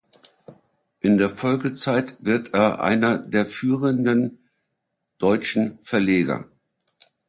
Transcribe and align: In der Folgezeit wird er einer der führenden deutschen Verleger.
In 1.01 1.19
der 1.19 1.29
Folgezeit 1.29 2.17
wird 2.25 2.55
er 2.55 2.79
einer 2.81 3.19
der 3.19 3.45
führenden 3.45 4.39
deutschen 5.19 5.77
Verleger. 5.77 6.49